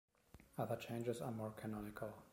[0.57, 2.11] Other changes are more canonical.